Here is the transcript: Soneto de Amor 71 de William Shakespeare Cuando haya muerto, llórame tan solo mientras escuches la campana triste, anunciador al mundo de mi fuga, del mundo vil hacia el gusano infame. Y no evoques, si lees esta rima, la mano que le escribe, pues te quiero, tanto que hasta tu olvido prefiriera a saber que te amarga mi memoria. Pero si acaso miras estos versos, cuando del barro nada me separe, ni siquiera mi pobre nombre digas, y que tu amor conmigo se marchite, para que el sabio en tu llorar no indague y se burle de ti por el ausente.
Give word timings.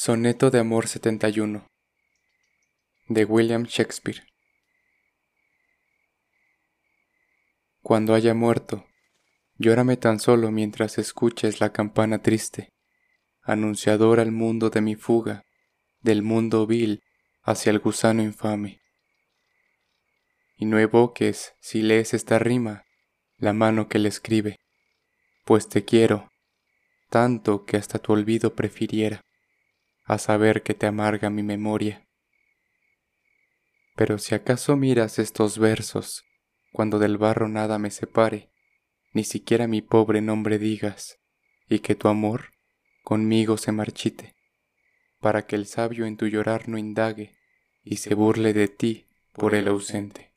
Soneto 0.00 0.52
de 0.52 0.60
Amor 0.60 0.86
71 0.86 1.66
de 3.08 3.24
William 3.24 3.64
Shakespeare 3.64 4.22
Cuando 7.82 8.14
haya 8.14 8.32
muerto, 8.32 8.86
llórame 9.56 9.96
tan 9.96 10.20
solo 10.20 10.52
mientras 10.52 10.98
escuches 10.98 11.58
la 11.58 11.72
campana 11.72 12.22
triste, 12.22 12.68
anunciador 13.42 14.20
al 14.20 14.30
mundo 14.30 14.70
de 14.70 14.82
mi 14.82 14.94
fuga, 14.94 15.42
del 16.00 16.22
mundo 16.22 16.64
vil 16.68 17.02
hacia 17.42 17.70
el 17.70 17.80
gusano 17.80 18.22
infame. 18.22 18.80
Y 20.56 20.66
no 20.66 20.78
evoques, 20.78 21.54
si 21.60 21.82
lees 21.82 22.14
esta 22.14 22.38
rima, 22.38 22.84
la 23.36 23.52
mano 23.52 23.88
que 23.88 23.98
le 23.98 24.10
escribe, 24.10 24.60
pues 25.44 25.68
te 25.68 25.84
quiero, 25.84 26.30
tanto 27.10 27.64
que 27.64 27.76
hasta 27.76 27.98
tu 27.98 28.12
olvido 28.12 28.54
prefiriera 28.54 29.22
a 30.08 30.16
saber 30.16 30.62
que 30.62 30.72
te 30.72 30.86
amarga 30.86 31.28
mi 31.28 31.42
memoria. 31.42 32.08
Pero 33.94 34.16
si 34.16 34.34
acaso 34.34 34.74
miras 34.74 35.18
estos 35.18 35.58
versos, 35.58 36.24
cuando 36.72 36.98
del 36.98 37.18
barro 37.18 37.46
nada 37.48 37.78
me 37.78 37.90
separe, 37.90 38.50
ni 39.12 39.22
siquiera 39.22 39.66
mi 39.66 39.82
pobre 39.82 40.22
nombre 40.22 40.58
digas, 40.58 41.18
y 41.68 41.80
que 41.80 41.94
tu 41.94 42.08
amor 42.08 42.52
conmigo 43.02 43.58
se 43.58 43.70
marchite, 43.70 44.34
para 45.20 45.46
que 45.46 45.56
el 45.56 45.66
sabio 45.66 46.06
en 46.06 46.16
tu 46.16 46.26
llorar 46.26 46.70
no 46.70 46.78
indague 46.78 47.36
y 47.84 47.98
se 47.98 48.14
burle 48.14 48.54
de 48.54 48.68
ti 48.68 49.08
por 49.34 49.54
el 49.54 49.68
ausente. 49.68 50.27